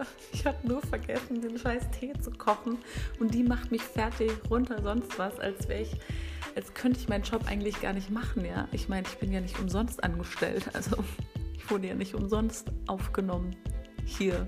ich 0.32 0.46
habe 0.46 0.66
nur 0.66 0.80
vergessen, 0.82 1.40
den 1.40 1.58
scheiß 1.58 1.90
Tee 1.90 2.12
zu 2.20 2.30
kochen. 2.30 2.78
Und 3.18 3.34
die 3.34 3.42
macht 3.42 3.70
mich 3.70 3.82
fertig 3.82 4.32
runter, 4.50 4.82
sonst 4.82 5.18
was, 5.18 5.38
als 5.38 5.68
wäre 5.68 5.82
ich, 5.82 5.96
als 6.56 6.74
könnte 6.74 7.00
ich 7.00 7.08
meinen 7.08 7.24
Job 7.24 7.42
eigentlich 7.46 7.80
gar 7.80 7.92
nicht 7.92 8.10
machen, 8.10 8.44
ja. 8.44 8.68
Ich 8.72 8.88
meine, 8.88 9.06
ich 9.06 9.18
bin 9.18 9.32
ja 9.32 9.40
nicht 9.40 9.58
umsonst 9.58 10.02
angestellt, 10.02 10.70
also 10.74 11.04
ich 11.54 11.70
wurde 11.70 11.88
ja 11.88 11.94
nicht 11.94 12.14
umsonst 12.14 12.70
aufgenommen 12.86 13.56
hier 14.04 14.44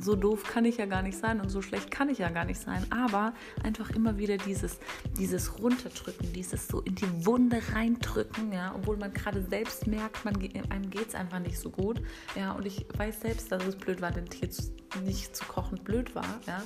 so 0.00 0.16
doof 0.16 0.42
kann 0.44 0.64
ich 0.64 0.78
ja 0.78 0.86
gar 0.86 1.02
nicht 1.02 1.18
sein 1.18 1.40
und 1.40 1.48
so 1.48 1.62
schlecht 1.62 1.90
kann 1.90 2.08
ich 2.08 2.18
ja 2.18 2.30
gar 2.30 2.44
nicht 2.44 2.60
sein. 2.60 2.84
Aber 2.90 3.34
einfach 3.62 3.90
immer 3.90 4.18
wieder 4.18 4.36
dieses, 4.36 4.78
dieses 5.18 5.58
Runterdrücken, 5.58 6.32
dieses 6.32 6.68
so 6.68 6.80
in 6.80 6.94
die 6.94 7.26
Wunde 7.26 7.60
reindrücken, 7.72 8.52
ja, 8.52 8.74
obwohl 8.74 8.96
man 8.96 9.12
gerade 9.12 9.42
selbst 9.42 9.86
merkt, 9.86 10.24
man, 10.24 10.34
einem 10.70 10.90
geht 10.90 11.08
es 11.08 11.14
einfach 11.14 11.38
nicht 11.38 11.58
so 11.58 11.70
gut. 11.70 12.00
Ja, 12.34 12.52
und 12.52 12.66
ich 12.66 12.86
weiß 12.96 13.20
selbst, 13.20 13.52
dass 13.52 13.64
es 13.64 13.76
blöd 13.76 14.00
war, 14.00 14.10
den 14.10 14.26
Tee 14.26 14.48
zu, 14.48 14.62
nicht 15.04 15.34
zu 15.36 15.44
kochen 15.44 15.78
blöd 15.82 16.14
war, 16.14 16.40
ja. 16.46 16.62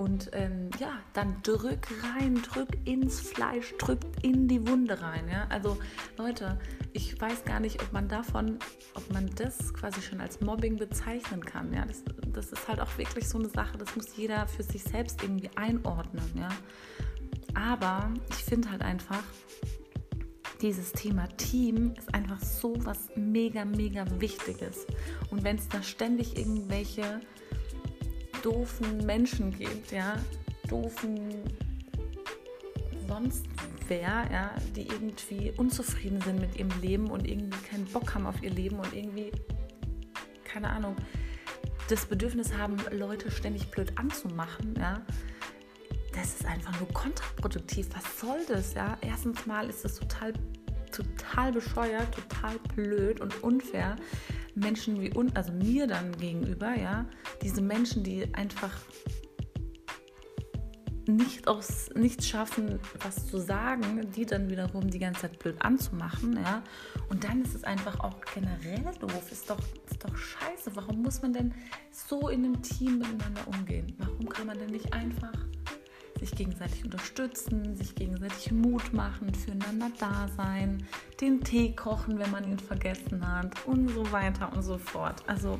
Und 0.00 0.30
ähm, 0.32 0.70
ja, 0.78 0.98
dann 1.12 1.42
drück 1.42 1.86
rein, 2.02 2.40
drück 2.40 2.70
ins 2.86 3.20
Fleisch, 3.20 3.74
drück 3.76 4.00
in 4.22 4.48
die 4.48 4.66
Wunde 4.66 5.02
rein. 5.02 5.28
Ja? 5.30 5.46
Also 5.50 5.76
Leute, 6.16 6.58
ich 6.94 7.20
weiß 7.20 7.44
gar 7.44 7.60
nicht, 7.60 7.82
ob 7.82 7.92
man 7.92 8.08
davon, 8.08 8.58
ob 8.94 9.12
man 9.12 9.28
das 9.36 9.74
quasi 9.74 10.00
schon 10.00 10.22
als 10.22 10.40
Mobbing 10.40 10.78
bezeichnen 10.78 11.44
kann. 11.44 11.70
Ja? 11.74 11.84
Das, 11.84 12.02
das 12.32 12.50
ist 12.50 12.66
halt 12.66 12.80
auch 12.80 12.96
wirklich 12.96 13.28
so 13.28 13.36
eine 13.36 13.50
Sache, 13.50 13.76
das 13.76 13.94
muss 13.94 14.16
jeder 14.16 14.48
für 14.48 14.62
sich 14.62 14.82
selbst 14.82 15.22
irgendwie 15.22 15.50
einordnen. 15.56 16.24
Ja? 16.34 16.48
Aber 17.52 18.10
ich 18.30 18.36
finde 18.36 18.70
halt 18.70 18.80
einfach, 18.80 19.22
dieses 20.62 20.92
Thema 20.92 21.26
Team 21.36 21.92
ist 21.98 22.14
einfach 22.14 22.40
so 22.40 22.74
was 22.86 23.10
mega, 23.16 23.66
mega 23.66 24.06
Wichtiges. 24.18 24.86
Und 25.30 25.44
wenn 25.44 25.56
es 25.56 25.68
da 25.68 25.82
ständig 25.82 26.38
irgendwelche 26.38 27.20
doofen 28.42 29.04
Menschen 29.06 29.56
gibt, 29.56 29.92
ja, 29.92 30.16
doofen 30.68 31.44
sonst 33.08 33.44
wer, 33.88 34.28
ja, 34.30 34.54
die 34.76 34.86
irgendwie 34.86 35.52
unzufrieden 35.56 36.20
sind 36.22 36.40
mit 36.40 36.56
ihrem 36.56 36.70
Leben 36.80 37.10
und 37.10 37.26
irgendwie 37.26 37.58
keinen 37.68 37.86
Bock 37.86 38.14
haben 38.14 38.26
auf 38.26 38.40
ihr 38.42 38.50
Leben 38.50 38.78
und 38.78 38.92
irgendwie, 38.94 39.32
keine 40.44 40.70
Ahnung, 40.70 40.94
das 41.88 42.06
Bedürfnis 42.06 42.56
haben, 42.56 42.76
Leute 42.92 43.30
ständig 43.32 43.68
blöd 43.70 43.92
anzumachen, 43.98 44.74
ja, 44.78 45.02
das 46.12 46.34
ist 46.34 46.46
einfach 46.46 46.78
nur 46.78 46.88
kontraproduktiv. 46.88 47.88
Was 47.94 48.20
soll 48.20 48.44
das, 48.46 48.74
ja? 48.74 48.98
Erstens 49.00 49.46
mal 49.46 49.68
ist 49.68 49.84
das 49.84 49.96
total, 49.96 50.32
total 50.92 51.52
bescheuert, 51.52 52.14
total 52.14 52.58
blöd 52.74 53.20
und 53.20 53.42
unfair. 53.42 53.96
Menschen 54.60 55.00
wie 55.00 55.12
uns, 55.12 55.34
also 55.34 55.52
mir 55.52 55.86
dann 55.86 56.16
gegenüber, 56.16 56.74
ja, 56.74 57.06
diese 57.42 57.62
Menschen, 57.62 58.02
die 58.02 58.32
einfach 58.34 58.76
nicht 61.06 61.48
aus 61.48 61.90
nichts 61.94 62.28
schaffen, 62.28 62.78
was 63.02 63.26
zu 63.26 63.38
sagen, 63.38 64.10
die 64.14 64.26
dann 64.26 64.48
wiederum 64.48 64.90
die 64.90 64.98
ganze 64.98 65.22
Zeit 65.22 65.38
blöd 65.38 65.56
anzumachen, 65.60 66.36
ja. 66.36 66.62
Und 67.08 67.24
dann 67.24 67.42
ist 67.42 67.54
es 67.54 67.64
einfach 67.64 67.98
auch 68.00 68.20
generell 68.34 68.84
doof. 69.00 69.32
Ist 69.32 69.50
doch, 69.50 69.58
ist 69.90 70.04
doch 70.04 70.16
scheiße. 70.16 70.74
Warum 70.74 71.02
muss 71.02 71.22
man 71.22 71.32
denn 71.32 71.54
so 71.90 72.28
in 72.28 72.44
einem 72.44 72.62
Team 72.62 72.98
miteinander 72.98 73.46
umgehen? 73.48 73.94
Warum 73.98 74.28
kann 74.28 74.46
man 74.46 74.58
denn 74.58 74.70
nicht 74.70 74.92
einfach 74.92 75.32
sich 76.20 76.32
gegenseitig 76.32 76.84
unterstützen, 76.84 77.74
sich 77.74 77.94
gegenseitig 77.94 78.52
Mut 78.52 78.92
machen, 78.92 79.34
füreinander 79.34 79.90
da 79.98 80.28
sein, 80.36 80.86
den 81.20 81.40
Tee 81.42 81.74
kochen, 81.74 82.18
wenn 82.18 82.30
man 82.30 82.44
ihn 82.44 82.58
vergessen 82.58 83.26
hat 83.26 83.66
und 83.66 83.88
so 83.88 84.12
weiter 84.12 84.52
und 84.54 84.62
so 84.62 84.78
fort. 84.78 85.22
Also 85.26 85.58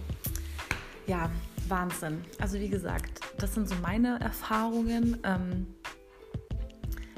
ja, 1.06 1.30
Wahnsinn. 1.68 2.22
Also 2.38 2.60
wie 2.60 2.68
gesagt, 2.68 3.20
das 3.38 3.54
sind 3.54 3.68
so 3.68 3.74
meine 3.76 4.20
Erfahrungen. 4.20 5.18
Ähm, 5.24 5.66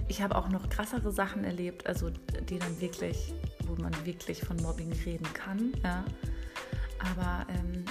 ich 0.08 0.22
habe 0.22 0.36
auch 0.36 0.48
noch 0.48 0.68
krassere 0.68 1.10
Sachen 1.10 1.44
erlebt, 1.44 1.86
also 1.86 2.10
die 2.48 2.58
dann 2.58 2.80
wirklich, 2.80 3.34
wo 3.66 3.74
man 3.80 3.92
wirklich 4.04 4.40
von 4.40 4.56
Mobbing 4.58 4.92
reden 5.04 5.26
kann. 5.34 5.72
Ja. 5.82 6.04
Aber 6.98 7.46
ähm, 7.48 7.84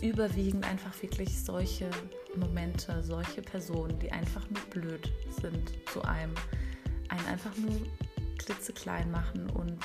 überwiegend 0.00 0.64
einfach 0.64 0.92
wirklich 1.02 1.42
solche 1.42 1.90
Momente, 2.36 3.02
solche 3.02 3.42
Personen, 3.42 3.98
die 3.98 4.10
einfach 4.10 4.48
nur 4.50 4.62
blöd 4.70 5.12
sind 5.40 5.72
zu 5.90 6.02
einem, 6.02 6.34
einen 7.08 7.26
einfach 7.26 7.56
nur 7.56 7.80
klitzeklein 8.38 9.10
machen 9.10 9.50
und 9.50 9.78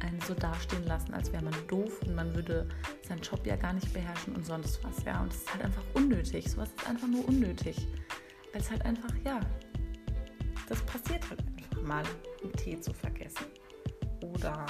einen 0.00 0.20
so 0.22 0.34
dastehen 0.34 0.86
lassen, 0.86 1.14
als 1.14 1.32
wäre 1.32 1.42
man 1.42 1.54
doof 1.66 2.00
und 2.02 2.14
man 2.14 2.34
würde 2.34 2.68
seinen 3.02 3.20
Job 3.20 3.46
ja 3.46 3.56
gar 3.56 3.72
nicht 3.72 3.92
beherrschen 3.92 4.34
und 4.34 4.44
sonst 4.44 4.82
was. 4.84 5.04
Ja, 5.04 5.22
und 5.22 5.32
es 5.32 5.38
ist 5.38 5.52
halt 5.52 5.64
einfach 5.64 5.82
unnötig. 5.94 6.50
Sowas 6.50 6.70
ist 6.76 6.88
einfach 6.88 7.08
nur 7.08 7.26
unnötig. 7.26 7.86
Weil 8.52 8.60
es 8.60 8.70
halt 8.70 8.84
einfach, 8.84 9.12
ja, 9.24 9.40
das 10.68 10.80
passiert 10.82 11.28
halt 11.28 11.40
einfach 11.40 11.82
mal, 11.82 12.04
einen 12.42 12.52
Tee 12.52 12.80
zu 12.80 12.92
vergessen. 12.92 13.46
Oder, 14.22 14.66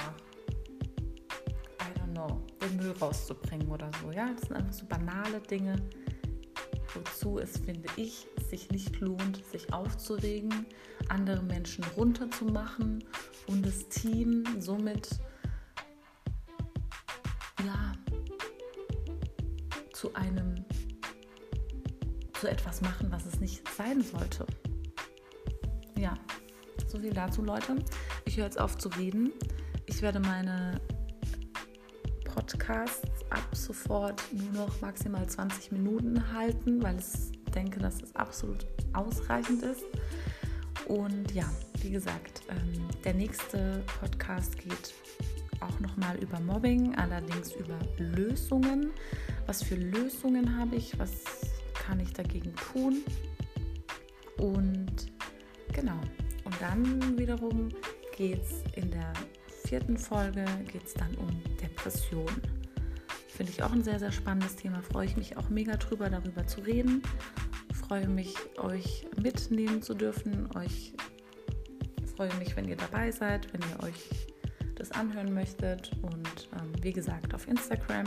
I 1.81 1.99
don't 1.99 2.13
know, 2.13 2.41
den 2.61 2.77
Müll 2.77 2.93
rauszubringen 2.99 3.69
oder 3.69 3.89
so. 4.01 4.11
Ja, 4.11 4.29
das 4.33 4.47
sind 4.47 4.57
einfach 4.57 4.73
so 4.73 4.85
banale 4.85 5.39
Dinge, 5.41 5.75
wozu 6.95 7.39
es, 7.39 7.57
finde 7.57 7.89
ich, 7.95 8.27
sich 8.49 8.71
nicht 8.71 8.99
lohnt, 8.99 9.43
sich 9.51 9.71
aufzuregen, 9.73 10.65
andere 11.09 11.43
Menschen 11.43 11.83
runterzumachen 11.95 13.03
und 13.47 13.65
das 13.65 13.87
Team 13.89 14.43
somit 14.59 15.09
ja 17.65 17.91
zu 19.93 20.13
einem 20.15 20.65
zu 22.39 22.47
etwas 22.47 22.81
machen, 22.81 23.11
was 23.11 23.25
es 23.25 23.39
nicht 23.39 23.67
sein 23.69 24.01
sollte. 24.01 24.45
Ja, 25.97 26.13
so 26.87 26.99
viel 26.99 27.13
dazu, 27.13 27.41
Leute. 27.41 27.77
Ich 28.25 28.37
höre 28.37 28.45
jetzt 28.45 28.59
auf 28.59 28.77
zu 28.77 28.89
reden. 28.89 29.31
Ich 29.85 30.01
werde 30.01 30.19
meine 30.19 30.81
Podcasts 32.45 33.01
ab 33.31 33.47
sofort 33.53 34.21
nur 34.31 34.67
noch 34.67 34.79
maximal 34.79 35.25
20 35.25 35.71
Minuten 35.71 36.31
halten, 36.31 36.79
weil 36.83 36.95
ich 36.99 37.51
denke, 37.53 37.79
dass 37.79 38.03
es 38.03 38.15
absolut 38.15 38.67
ausreichend 38.93 39.63
ist. 39.63 39.83
Und 40.87 41.31
ja, 41.33 41.49
wie 41.81 41.89
gesagt, 41.89 42.43
ähm, 42.49 42.87
der 43.03 43.15
nächste 43.15 43.83
Podcast 43.99 44.59
geht 44.59 44.93
auch 45.59 45.79
nochmal 45.79 46.17
über 46.21 46.39
Mobbing, 46.39 46.93
allerdings 46.93 47.51
über 47.53 47.79
Lösungen. 47.97 48.91
Was 49.47 49.63
für 49.63 49.75
Lösungen 49.75 50.55
habe 50.55 50.75
ich? 50.75 50.99
Was 50.99 51.23
kann 51.73 51.99
ich 51.99 52.13
dagegen 52.13 52.53
tun? 52.71 53.01
Und 54.37 55.11
genau. 55.73 55.99
Und 56.43 56.61
dann 56.61 57.17
wiederum 57.17 57.69
geht 58.15 58.43
es 58.43 58.61
in 58.75 58.91
der 58.91 59.13
vierten 59.65 59.97
Folge 59.97 60.45
geht 60.71 60.85
es 60.85 60.93
dann 60.93 61.13
um 61.15 61.27
Depressionen. 61.61 62.41
Finde 63.27 63.51
ich 63.51 63.63
auch 63.63 63.71
ein 63.71 63.83
sehr, 63.83 63.99
sehr 63.99 64.11
spannendes 64.11 64.55
Thema. 64.55 64.81
Freue 64.81 65.07
ich 65.07 65.17
mich 65.17 65.37
auch 65.37 65.49
mega 65.49 65.75
drüber, 65.75 66.09
darüber 66.09 66.45
zu 66.47 66.61
reden. 66.61 67.01
Freue 67.73 68.07
mich, 68.07 68.35
euch 68.57 69.05
mitnehmen 69.21 69.81
zu 69.81 69.93
dürfen. 69.93 70.47
Euch 70.55 70.93
freue 72.15 72.33
mich, 72.35 72.55
wenn 72.55 72.67
ihr 72.67 72.77
dabei 72.77 73.11
seid, 73.11 73.51
wenn 73.53 73.61
ihr 73.61 73.83
euch 73.83 74.27
das 74.75 74.91
anhören 74.91 75.33
möchtet. 75.33 75.91
Und 76.01 76.49
ähm, 76.53 76.71
wie 76.81 76.93
gesagt, 76.93 77.33
auf 77.33 77.47
Instagram 77.47 78.05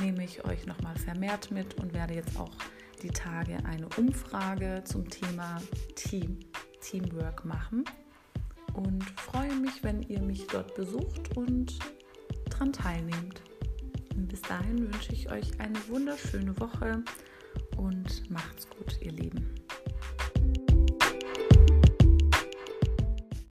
nehme 0.00 0.24
ich 0.24 0.44
euch 0.44 0.66
nochmal 0.66 0.96
vermehrt 0.96 1.50
mit 1.50 1.74
und 1.80 1.94
werde 1.94 2.14
jetzt 2.14 2.38
auch 2.38 2.52
die 3.02 3.10
Tage 3.10 3.56
eine 3.64 3.88
Umfrage 3.96 4.82
zum 4.84 5.08
Thema 5.08 5.60
Team, 5.94 6.40
Teamwork 6.80 7.44
machen. 7.44 7.84
Und 8.74 9.02
freue 9.20 9.54
mich, 9.56 9.82
wenn 9.82 10.02
ihr 10.02 10.20
mich 10.20 10.46
dort 10.48 10.74
besucht 10.74 11.36
und 11.36 11.78
daran 12.50 12.72
teilnehmt. 12.72 13.42
Und 14.14 14.28
bis 14.28 14.42
dahin 14.42 14.92
wünsche 14.92 15.12
ich 15.12 15.30
euch 15.30 15.58
eine 15.60 15.78
wunderschöne 15.88 16.58
Woche 16.60 17.02
und 17.76 18.30
macht's 18.30 18.68
gut, 18.70 18.98
ihr 19.00 19.12
Lieben. 19.12 19.54